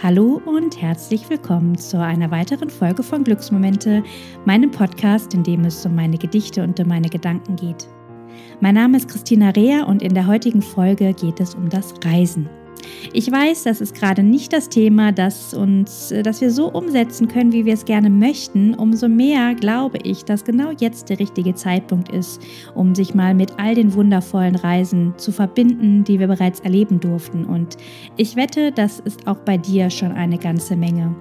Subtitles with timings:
[0.00, 4.04] Hallo und herzlich willkommen zu einer weiteren Folge von Glücksmomente,
[4.44, 7.88] meinem Podcast, in dem es um meine Gedichte und um meine Gedanken geht.
[8.60, 12.48] Mein Name ist Christina Rea und in der heutigen Folge geht es um das Reisen.
[13.12, 17.28] Ich weiß, das ist gerade nicht das Thema, das uns, äh, das wir so umsetzen
[17.28, 18.74] können, wie wir es gerne möchten.
[18.74, 22.40] Umso mehr glaube ich, dass genau jetzt der richtige Zeitpunkt ist,
[22.74, 27.44] um sich mal mit all den wundervollen Reisen zu verbinden, die wir bereits erleben durften.
[27.44, 27.76] Und
[28.16, 31.14] ich wette, das ist auch bei dir schon eine ganze Menge.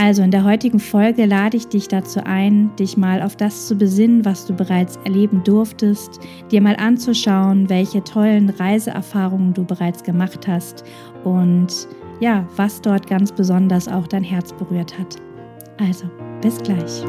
[0.00, 3.74] Also in der heutigen Folge lade ich dich dazu ein, dich mal auf das zu
[3.74, 6.20] besinnen, was du bereits erleben durftest,
[6.52, 10.84] dir mal anzuschauen, welche tollen Reiseerfahrungen du bereits gemacht hast
[11.24, 11.88] und
[12.20, 15.16] ja, was dort ganz besonders auch dein Herz berührt hat.
[15.80, 16.04] Also,
[16.42, 17.02] bis gleich.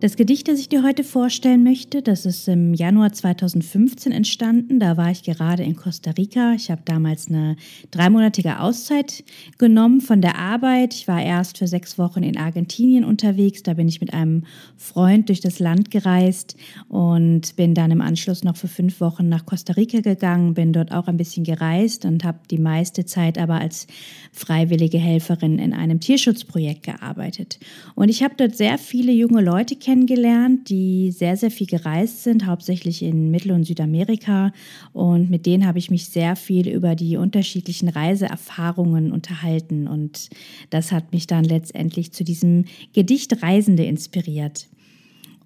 [0.00, 4.80] Das Gedicht, das ich dir heute vorstellen möchte, das ist im Januar 2015 entstanden.
[4.80, 6.54] Da war ich gerade in Costa Rica.
[6.54, 7.56] Ich habe damals eine
[7.90, 9.24] dreimonatige Auszeit
[9.58, 10.94] genommen von der Arbeit.
[10.94, 13.62] Ich war erst für sechs Wochen in Argentinien unterwegs.
[13.62, 14.44] Da bin ich mit einem
[14.78, 16.56] Freund durch das Land gereist
[16.88, 20.92] und bin dann im Anschluss noch für fünf Wochen nach Costa Rica gegangen, bin dort
[20.92, 23.86] auch ein bisschen gereist und habe die meiste Zeit aber als
[24.32, 27.58] freiwillige Helferin in einem Tierschutzprojekt gearbeitet.
[27.94, 32.22] Und ich habe dort sehr viele junge Leute kennengelernt kennengelernt, die sehr, sehr viel gereist
[32.22, 34.52] sind, hauptsächlich in Mittel- und Südamerika.
[34.92, 39.88] Und mit denen habe ich mich sehr viel über die unterschiedlichen Reiseerfahrungen unterhalten.
[39.88, 40.30] Und
[40.70, 44.68] das hat mich dann letztendlich zu diesem Gedicht Reisende inspiriert.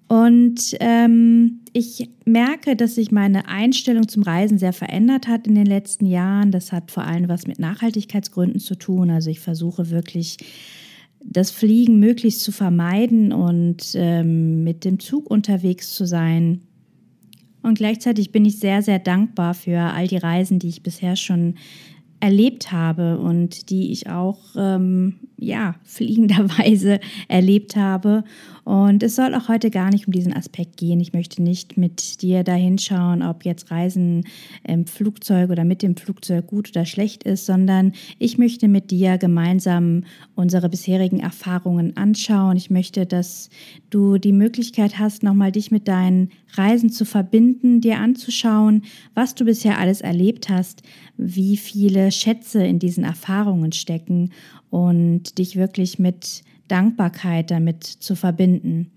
[0.07, 5.65] Und ähm, ich merke, dass sich meine Einstellung zum Reisen sehr verändert hat in den
[5.65, 6.51] letzten Jahren.
[6.51, 9.09] Das hat vor allem was mit Nachhaltigkeitsgründen zu tun.
[9.09, 10.37] Also ich versuche wirklich
[11.27, 16.61] das Fliegen möglichst zu vermeiden und ähm, mit dem Zug unterwegs zu sein.
[17.61, 21.55] Und gleichzeitig bin ich sehr, sehr dankbar für all die Reisen, die ich bisher schon
[22.19, 28.23] erlebt habe und die ich auch ähm, ja fliegenderweise erlebt habe
[28.65, 30.99] und es soll auch heute gar nicht um diesen Aspekt gehen.
[30.99, 34.25] Ich möchte nicht mit dir dahin schauen, ob jetzt Reisen
[34.67, 39.19] im Flugzeug oder mit dem Flugzeug gut oder schlecht ist, sondern ich möchte mit dir
[39.19, 40.03] gemeinsam
[40.33, 42.57] unsere bisherigen Erfahrungen anschauen.
[42.57, 43.51] Ich möchte, dass
[43.91, 48.81] du die Möglichkeit hast, nochmal dich mit deinen Reisen zu verbinden, dir anzuschauen,
[49.13, 50.81] was du bisher alles erlebt hast,
[51.17, 54.31] wie viele Schätze in diesen Erfahrungen stecken
[54.71, 58.91] und dich wirklich mit Dankbarkeit damit zu verbinden.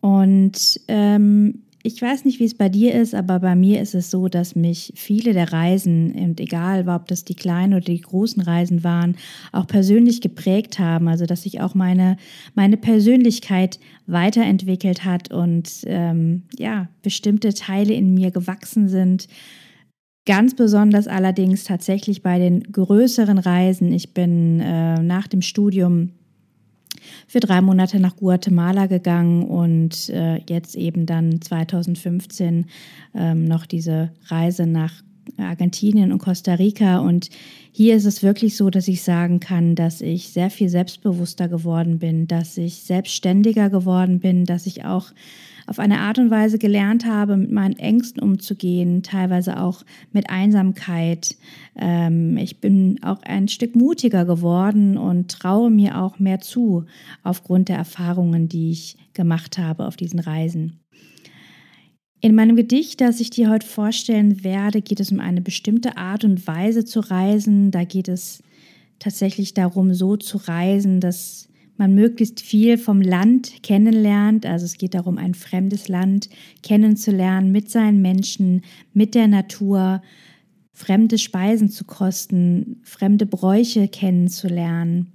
[0.00, 4.10] Und ähm, ich weiß nicht, wie es bei dir ist, aber bei mir ist es
[4.10, 8.40] so, dass mich viele der Reisen, und egal ob das die kleinen oder die großen
[8.42, 9.16] Reisen waren,
[9.50, 11.08] auch persönlich geprägt haben.
[11.08, 12.18] Also dass sich auch meine,
[12.54, 19.26] meine Persönlichkeit weiterentwickelt hat und ähm, ja, bestimmte Teile in mir gewachsen sind.
[20.24, 23.92] Ganz besonders allerdings tatsächlich bei den größeren Reisen.
[23.92, 26.12] Ich bin äh, nach dem Studium
[27.32, 32.66] für drei Monate nach Guatemala gegangen und äh, jetzt eben dann 2015
[33.14, 34.92] ähm, noch diese Reise nach
[35.38, 36.98] Argentinien und Costa Rica.
[36.98, 37.30] Und
[37.72, 41.98] hier ist es wirklich so, dass ich sagen kann, dass ich sehr viel selbstbewusster geworden
[41.98, 45.06] bin, dass ich selbstständiger geworden bin, dass ich auch
[45.66, 51.36] auf eine Art und Weise gelernt habe, mit meinen Ängsten umzugehen, teilweise auch mit Einsamkeit.
[51.76, 56.84] Ähm, ich bin auch ein Stück mutiger geworden und traue mir auch mehr zu
[57.22, 60.80] aufgrund der Erfahrungen, die ich gemacht habe auf diesen Reisen.
[62.24, 66.22] In meinem Gedicht, das ich dir heute vorstellen werde, geht es um eine bestimmte Art
[66.22, 67.72] und Weise zu reisen.
[67.72, 68.44] Da geht es
[69.00, 71.48] tatsächlich darum, so zu reisen, dass
[71.82, 74.46] man möglichst viel vom Land kennenlernt.
[74.46, 76.28] Also es geht darum, ein fremdes Land
[76.62, 78.62] kennenzulernen mit seinen Menschen,
[78.92, 80.00] mit der Natur,
[80.72, 85.08] fremde Speisen zu kosten, fremde Bräuche kennenzulernen.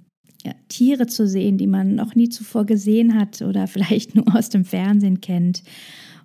[0.44, 4.50] Ja, Tiere zu sehen, die man noch nie zuvor gesehen hat oder vielleicht nur aus
[4.50, 5.62] dem Fernsehen kennt.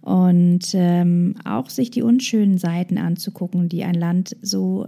[0.02, 4.88] Und ähm, auch sich die unschönen Seiten anzugucken, die ein Land so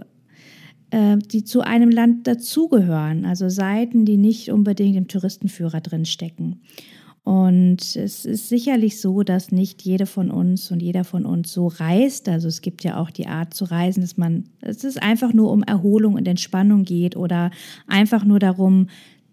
[0.90, 6.60] äh, die zu einem Land dazugehören, also Seiten, die nicht unbedingt im Touristenführer drin stecken.
[7.26, 11.66] Und es ist sicherlich so, dass nicht jede von uns und jeder von uns so
[11.66, 12.28] reist.
[12.28, 15.50] Also es gibt ja auch die Art zu reisen, dass man, es ist einfach nur
[15.50, 17.50] um Erholung und Entspannung geht oder
[17.88, 18.86] einfach nur darum,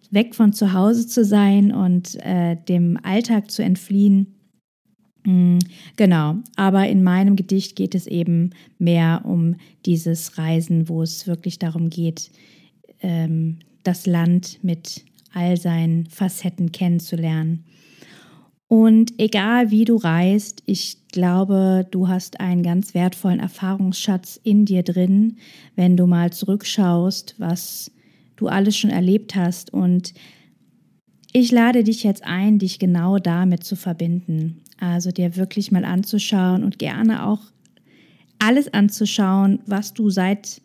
[0.10, 4.34] weg von zu Hause zu sein und äh, dem Alltag zu entfliehen.
[5.26, 5.60] Mm,
[5.96, 9.56] genau, aber in meinem Gedicht geht es eben mehr um
[9.86, 12.30] dieses Reisen, wo es wirklich darum geht,
[13.02, 17.66] ähm, das Land mit all seinen Facetten kennenzulernen.
[18.68, 24.82] Und egal wie du reist, ich glaube, du hast einen ganz wertvollen Erfahrungsschatz in dir
[24.82, 25.38] drin,
[25.76, 27.92] wenn du mal zurückschaust, was
[28.36, 29.72] du alles schon erlebt hast.
[29.72, 30.14] Und
[31.34, 34.62] ich lade dich jetzt ein, dich genau damit zu verbinden.
[34.80, 37.42] Also dir wirklich mal anzuschauen und gerne auch
[38.40, 40.62] alles anzuschauen, was du seit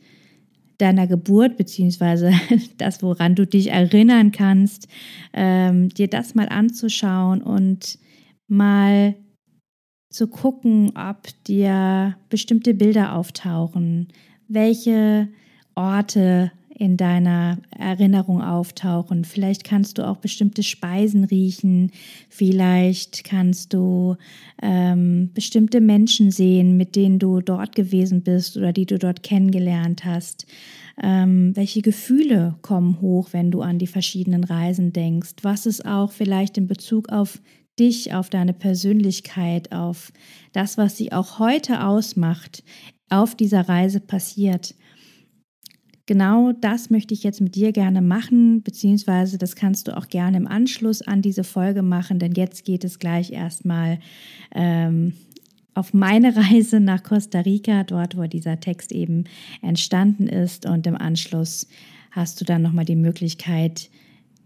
[0.76, 2.32] deiner Geburt, beziehungsweise
[2.76, 4.88] das, woran du dich erinnern kannst,
[5.32, 7.98] ähm, dir das mal anzuschauen und
[8.46, 9.14] mal
[10.10, 14.08] zu gucken, ob dir bestimmte Bilder auftauchen,
[14.48, 15.28] welche
[15.74, 19.24] Orte in deiner Erinnerung auftauchen.
[19.24, 21.90] Vielleicht kannst du auch bestimmte Speisen riechen,
[22.28, 24.16] vielleicht kannst du
[24.62, 30.04] ähm, bestimmte Menschen sehen, mit denen du dort gewesen bist oder die du dort kennengelernt
[30.04, 30.46] hast.
[31.02, 35.34] Ähm, welche Gefühle kommen hoch, wenn du an die verschiedenen Reisen denkst?
[35.42, 37.40] Was ist auch vielleicht in Bezug auf
[37.78, 40.12] dich, auf deine Persönlichkeit, auf
[40.52, 42.62] das, was sie auch heute ausmacht,
[43.10, 44.74] auf dieser Reise passiert?
[46.08, 50.38] Genau das möchte ich jetzt mit dir gerne machen, beziehungsweise das kannst du auch gerne
[50.38, 53.98] im Anschluss an diese Folge machen, denn jetzt geht es gleich erstmal
[54.54, 55.12] ähm,
[55.74, 59.24] auf meine Reise nach Costa Rica, dort, wo dieser Text eben
[59.60, 60.64] entstanden ist.
[60.64, 61.68] Und im Anschluss
[62.10, 63.90] hast du dann nochmal die Möglichkeit,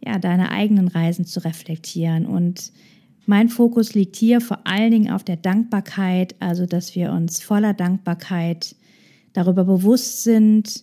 [0.04, 2.26] ja, deine eigenen Reisen zu reflektieren.
[2.26, 2.72] Und
[3.24, 7.72] mein Fokus liegt hier vor allen Dingen auf der Dankbarkeit, also dass wir uns voller
[7.72, 8.74] Dankbarkeit
[9.32, 10.82] darüber bewusst sind,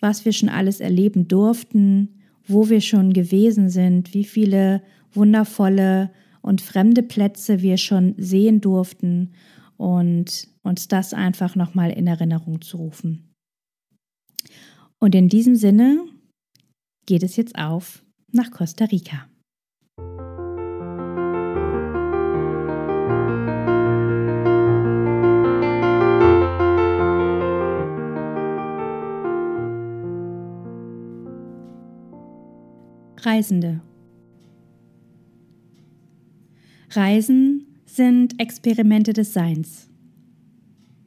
[0.00, 4.82] was wir schon alles erleben durften, wo wir schon gewesen sind, wie viele
[5.12, 6.10] wundervolle
[6.42, 9.32] und fremde Plätze wir schon sehen durften
[9.76, 13.32] und uns das einfach nochmal in Erinnerung zu rufen.
[14.98, 16.04] Und in diesem Sinne
[17.06, 19.29] geht es jetzt auf nach Costa Rica.
[33.24, 33.80] Reisende.
[36.90, 39.88] Reisen sind Experimente des Seins.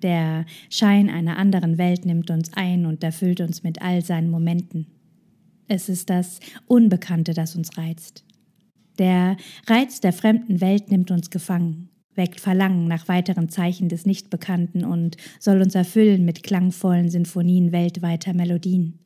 [0.01, 4.87] Der Schein einer anderen Welt nimmt uns ein und erfüllt uns mit all seinen Momenten.
[5.67, 8.23] Es ist das Unbekannte, das uns reizt.
[8.99, 9.37] Der
[9.67, 15.17] Reiz der fremden Welt nimmt uns gefangen, weckt Verlangen nach weiteren Zeichen des Nichtbekannten und
[15.39, 19.02] soll uns erfüllen mit klangvollen Sinfonien weltweiter Melodien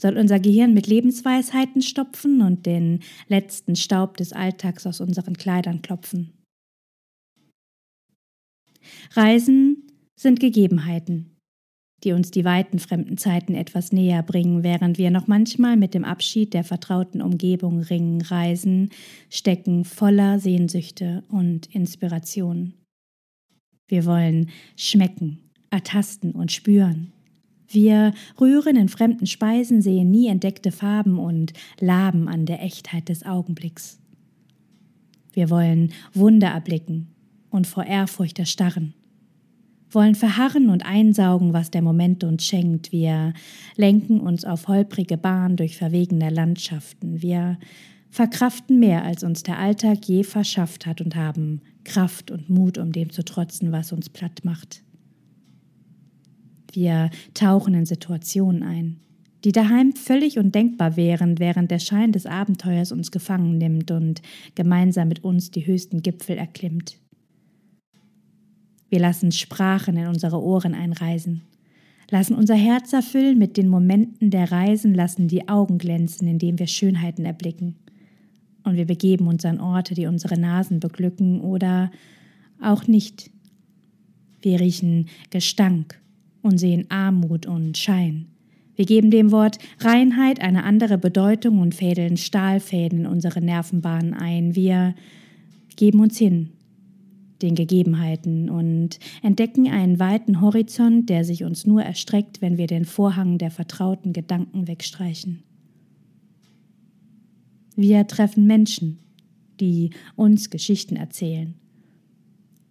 [0.00, 5.82] soll unser Gehirn mit Lebensweisheiten stopfen und den letzten Staub des Alltags aus unseren Kleidern
[5.82, 6.32] klopfen.
[9.12, 9.86] Reisen
[10.16, 11.36] sind Gegebenheiten,
[12.02, 16.04] die uns die weiten fremden Zeiten etwas näher bringen, während wir noch manchmal mit dem
[16.04, 18.90] Abschied der vertrauten Umgebung ringen, reisen,
[19.28, 22.74] stecken voller Sehnsüchte und Inspiration.
[23.88, 27.12] Wir wollen schmecken, ertasten und spüren.
[27.72, 33.24] Wir rühren in fremden Speisen, sehen nie entdeckte Farben und laben an der Echtheit des
[33.24, 34.00] Augenblicks.
[35.32, 37.14] Wir wollen Wunder erblicken
[37.48, 38.94] und vor Ehrfurcht erstarren,
[39.88, 42.90] wollen verharren und einsaugen, was der Moment uns schenkt.
[42.90, 43.34] Wir
[43.76, 47.22] lenken uns auf holprige Bahn durch verwegene Landschaften.
[47.22, 47.56] Wir
[48.10, 52.90] verkraften mehr, als uns der Alltag je verschafft hat und haben Kraft und Mut, um
[52.90, 54.82] dem zu trotzen, was uns platt macht.
[56.72, 59.00] Wir tauchen in Situationen ein,
[59.44, 64.22] die daheim völlig undenkbar wären, während der Schein des Abenteuers uns gefangen nimmt und
[64.54, 66.98] gemeinsam mit uns die höchsten Gipfel erklimmt.
[68.88, 71.42] Wir lassen Sprachen in unsere Ohren einreisen,
[72.10, 76.66] lassen unser Herz erfüllen mit den Momenten der Reisen, lassen die Augen glänzen, indem wir
[76.66, 77.76] Schönheiten erblicken.
[78.64, 81.90] Und wir begeben uns an Orte, die unsere Nasen beglücken oder
[82.60, 83.30] auch nicht.
[84.42, 86.00] Wir riechen Gestank
[86.42, 88.26] und sehen Armut und Schein.
[88.74, 94.54] Wir geben dem Wort Reinheit eine andere Bedeutung und fädeln Stahlfäden in unsere Nervenbahnen ein.
[94.54, 94.94] Wir
[95.76, 96.50] geben uns hin
[97.42, 102.84] den Gegebenheiten und entdecken einen weiten Horizont, der sich uns nur erstreckt, wenn wir den
[102.84, 105.42] Vorhang der vertrauten Gedanken wegstreichen.
[107.76, 108.98] Wir treffen Menschen,
[109.58, 111.59] die uns Geschichten erzählen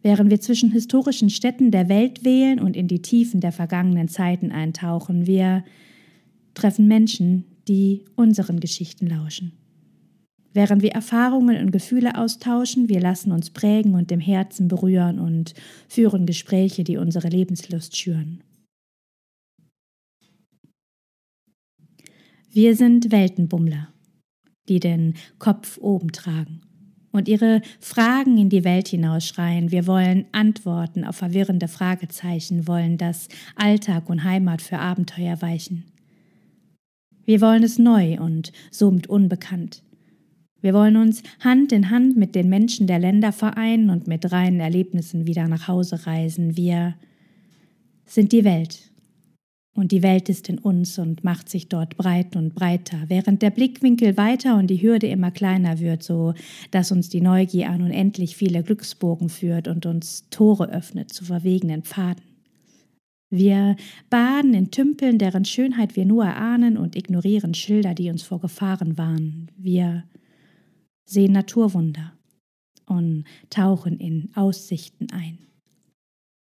[0.01, 4.51] Während wir zwischen historischen Städten der Welt wählen und in die Tiefen der vergangenen Zeiten
[4.51, 5.65] eintauchen, wir
[6.53, 9.51] treffen Menschen, die unseren Geschichten lauschen.
[10.53, 15.53] Während wir Erfahrungen und Gefühle austauschen, wir lassen uns prägen und im Herzen berühren und
[15.87, 18.41] führen Gespräche, die unsere Lebenslust schüren.
[22.51, 23.89] Wir sind Weltenbummler,
[24.69, 26.61] die den Kopf oben tragen
[27.11, 29.71] und ihre Fragen in die Welt hinausschreien.
[29.71, 35.85] Wir wollen Antworten auf verwirrende Fragezeichen, wollen, dass Alltag und Heimat für Abenteuer weichen.
[37.25, 39.83] Wir wollen es neu und somit unbekannt.
[40.61, 44.59] Wir wollen uns Hand in Hand mit den Menschen der Länder vereinen und mit reinen
[44.59, 46.57] Erlebnissen wieder nach Hause reisen.
[46.57, 46.95] Wir
[48.05, 48.88] sind die Welt
[49.79, 53.49] und die Welt ist in uns und macht sich dort breit und breiter, während der
[53.49, 56.33] Blickwinkel weiter und die Hürde immer kleiner wird, so
[56.71, 61.83] dass uns die Neugier an unendlich viele Glücksbogen führt und uns Tore öffnet zu verwegenen
[61.83, 62.23] Pfaden.
[63.29, 63.77] Wir
[64.09, 68.97] baden in Tümpeln, deren Schönheit wir nur erahnen und ignorieren Schilder, die uns vor Gefahren
[68.97, 69.49] warnen.
[69.55, 70.03] Wir
[71.05, 72.11] sehen Naturwunder
[72.85, 75.37] und tauchen in Aussichten ein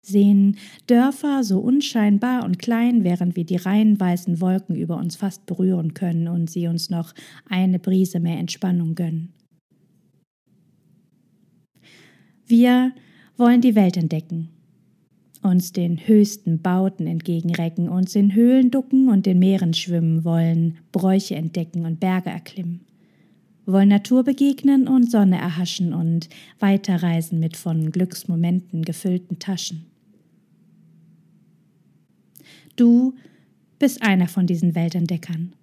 [0.07, 5.47] sehen Dörfer so unscheinbar und klein, während wir die reinen weißen Wolken über uns fast
[5.47, 7.13] berühren können und sie uns noch
[7.49, 9.33] eine Brise mehr Entspannung gönnen.
[12.47, 12.93] Wir
[13.37, 14.51] wollen die Welt entdecken,
[15.43, 21.35] uns den höchsten Bauten entgegenrecken, uns in Höhlen ducken und in Meeren schwimmen wollen, Bräuche
[21.35, 22.87] entdecken und Berge erklimmen
[23.67, 26.29] wollen Natur begegnen und Sonne erhaschen und
[26.61, 29.87] weiterreisen mit von Glücksmomenten gefüllten Taschen.
[32.77, 33.15] Du
[33.79, 35.55] bist einer von diesen Weltentdeckern,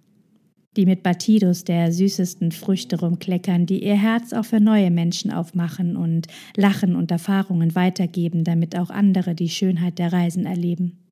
[0.76, 5.96] die mit Batidos der süßesten Früchte rumkleckern, die ihr Herz auch für neue Menschen aufmachen
[5.96, 11.08] und Lachen und Erfahrungen weitergeben, damit auch andere die Schönheit der Reisen erleben.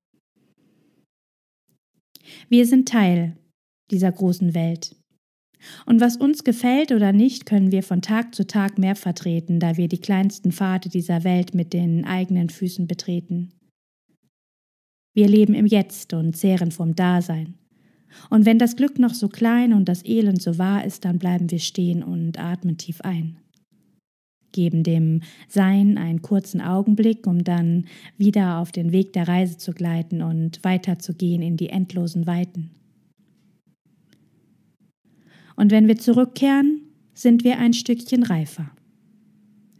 [2.50, 3.38] Wir sind Teil
[3.91, 4.96] dieser großen Welt.
[5.86, 9.77] Und was uns gefällt oder nicht, können wir von Tag zu Tag mehr vertreten, da
[9.77, 13.51] wir die kleinsten Pfade dieser Welt mit den eigenen Füßen betreten.
[15.13, 17.56] Wir leben im Jetzt und zehren vom Dasein.
[18.30, 21.50] Und wenn das Glück noch so klein und das Elend so wahr ist, dann bleiben
[21.50, 23.38] wir stehen und atmen tief ein.
[24.51, 27.86] Geben dem Sein einen kurzen Augenblick, um dann
[28.18, 32.72] wieder auf den Weg der Reise zu gleiten und weiterzugehen in die endlosen Weiten.
[35.56, 36.82] Und wenn wir zurückkehren,
[37.13, 38.72] sind wir ein Stückchen reifer.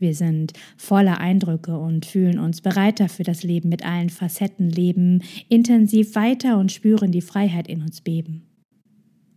[0.01, 5.22] Wir sind voller Eindrücke und fühlen uns bereiter für das Leben mit allen Facetten, leben
[5.48, 8.48] intensiv weiter und spüren die Freiheit in uns beben.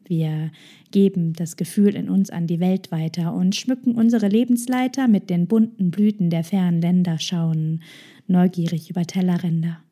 [0.06, 0.50] Wir
[0.90, 5.49] geben das Gefühl in uns an die Welt weiter und schmücken unsere Lebensleiter mit den
[5.49, 7.83] bunten Blüten der fernen Länder, schauen
[8.26, 9.85] neugierig über Tellerränder.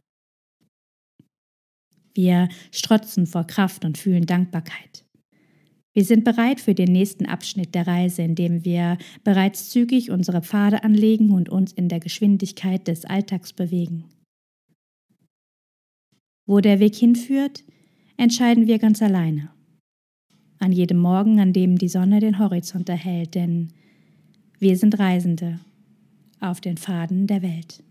[2.14, 5.04] Wir strotzen vor Kraft und fühlen Dankbarkeit.
[5.94, 10.40] Wir sind bereit für den nächsten Abschnitt der Reise, in dem wir bereits zügig unsere
[10.40, 14.04] Pfade anlegen und uns in der Geschwindigkeit des Alltags bewegen.
[16.46, 17.62] Wo der Weg hinführt,
[18.16, 19.50] entscheiden wir ganz alleine.
[20.58, 23.72] An jedem Morgen, an dem die Sonne den Horizont erhält, denn
[24.58, 25.60] wir sind Reisende
[26.40, 27.82] auf den Pfaden der Welt.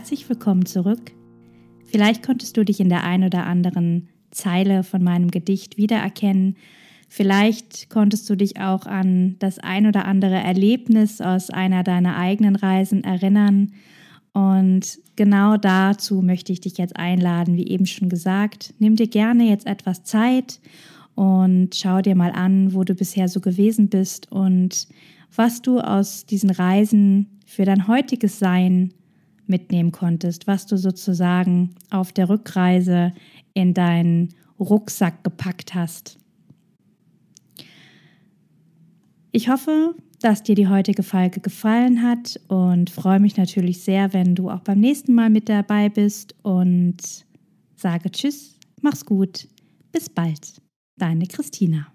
[0.00, 1.12] Herzlich willkommen zurück.
[1.84, 6.56] Vielleicht konntest du dich in der ein oder anderen Zeile von meinem Gedicht wiedererkennen.
[7.10, 12.56] Vielleicht konntest du dich auch an das ein oder andere Erlebnis aus einer deiner eigenen
[12.56, 13.72] Reisen erinnern.
[14.32, 18.72] Und genau dazu möchte ich dich jetzt einladen, wie eben schon gesagt.
[18.78, 20.60] Nimm dir gerne jetzt etwas Zeit
[21.14, 24.88] und schau dir mal an, wo du bisher so gewesen bist und
[25.36, 28.94] was du aus diesen Reisen für dein heutiges Sein
[29.50, 33.12] mitnehmen konntest, was du sozusagen auf der Rückreise
[33.52, 36.18] in deinen Rucksack gepackt hast.
[39.32, 44.34] Ich hoffe, dass dir die heutige Folge gefallen hat und freue mich natürlich sehr, wenn
[44.34, 46.96] du auch beim nächsten Mal mit dabei bist und
[47.76, 49.48] sage Tschüss, mach's gut,
[49.92, 50.60] bis bald,
[50.96, 51.86] deine Christina.